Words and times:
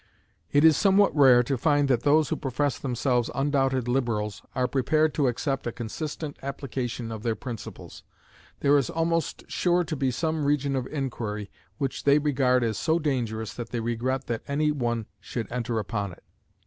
It 0.51 0.63
is 0.65 0.75
somewhat 0.77 1.15
rare 1.15 1.43
to 1.43 1.59
find 1.59 1.87
that 1.87 2.01
those 2.01 2.29
who 2.29 2.35
profess 2.35 2.79
themselves 2.79 3.29
undoubted 3.35 3.87
liberals 3.87 4.41
are 4.55 4.67
prepared 4.67 5.13
to 5.13 5.27
accept 5.27 5.67
a 5.67 5.71
consistent 5.71 6.37
application 6.41 7.11
of 7.11 7.21
their 7.21 7.35
principles. 7.35 8.01
There 8.61 8.79
is 8.79 8.89
almost 8.89 9.43
sure 9.47 9.83
to 9.83 9.95
be 9.95 10.09
some 10.09 10.43
region 10.43 10.75
of 10.75 10.87
inquiry 10.87 11.51
which 11.77 12.03
they 12.03 12.17
regard 12.17 12.63
as 12.63 12.79
so 12.79 12.97
dangerous 12.97 13.53
that 13.53 13.69
they 13.69 13.79
regret 13.79 14.25
that 14.25 14.41
any 14.47 14.71
one 14.71 15.05
should 15.19 15.45
enter 15.51 15.77
upon 15.77 16.13
it. 16.13 16.23